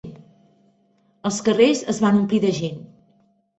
...els 1.31 1.37
carrers 1.49 1.85
es 1.95 2.01
van 2.07 2.19
omplir 2.25 2.43
de 2.49 2.57
gent. 2.63 2.83